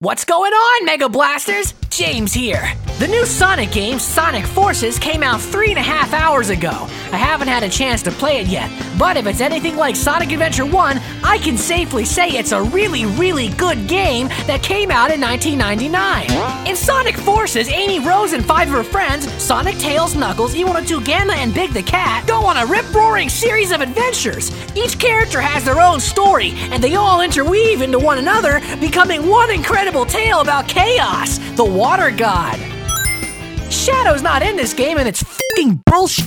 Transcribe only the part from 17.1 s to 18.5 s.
Forces, Amy Rose and